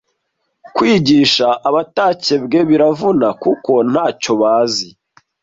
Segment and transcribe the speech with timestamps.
[0.75, 4.89] kwigisha abatakebwe biravuna kuko nacyo bazi